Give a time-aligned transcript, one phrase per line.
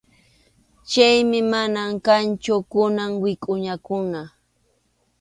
[0.89, 4.21] Chaymi mana kanchu kunan wikʼuñakuna.